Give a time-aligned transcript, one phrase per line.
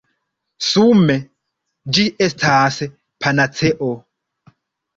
[0.67, 1.17] Sume,
[1.99, 2.81] ĝi estas
[3.27, 3.95] panaceo!